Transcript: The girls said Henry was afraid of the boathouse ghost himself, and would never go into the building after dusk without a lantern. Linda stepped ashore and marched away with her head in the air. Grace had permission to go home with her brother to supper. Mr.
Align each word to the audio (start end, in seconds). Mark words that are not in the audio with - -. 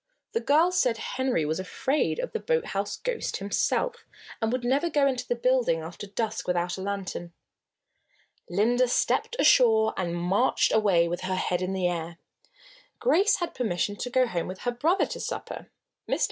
The 0.31 0.39
girls 0.41 0.79
said 0.79 0.97
Henry 0.97 1.45
was 1.45 1.59
afraid 1.59 2.17
of 2.17 2.31
the 2.31 2.39
boathouse 2.39 2.97
ghost 2.97 3.37
himself, 3.37 3.97
and 4.41 4.51
would 4.51 4.63
never 4.63 4.89
go 4.89 5.05
into 5.05 5.27
the 5.27 5.35
building 5.35 5.81
after 5.81 6.07
dusk 6.07 6.47
without 6.47 6.75
a 6.75 6.81
lantern. 6.81 7.33
Linda 8.49 8.87
stepped 8.87 9.35
ashore 9.37 9.93
and 9.95 10.15
marched 10.15 10.73
away 10.73 11.07
with 11.07 11.21
her 11.21 11.35
head 11.35 11.61
in 11.61 11.73
the 11.73 11.87
air. 11.87 12.17
Grace 12.99 13.35
had 13.35 13.53
permission 13.53 13.95
to 13.97 14.09
go 14.09 14.25
home 14.25 14.47
with 14.47 14.61
her 14.61 14.71
brother 14.71 15.05
to 15.05 15.19
supper. 15.19 15.69
Mr. 16.09 16.19